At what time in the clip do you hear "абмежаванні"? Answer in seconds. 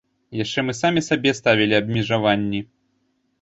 1.81-2.65